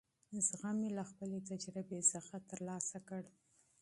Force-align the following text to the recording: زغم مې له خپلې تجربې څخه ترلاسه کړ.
زغم 0.47 0.75
مې 0.81 0.89
له 0.97 1.03
خپلې 1.11 1.37
تجربې 1.49 1.99
څخه 2.13 2.35
ترلاسه 2.49 2.97
کړ. 3.07 3.23